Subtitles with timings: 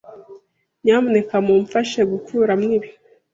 [0.83, 2.89] Nyamuneka mumfashe gukuramo ibi.